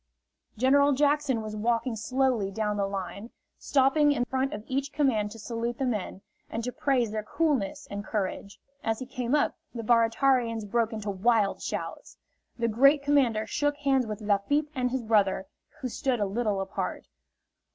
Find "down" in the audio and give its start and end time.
2.49-2.75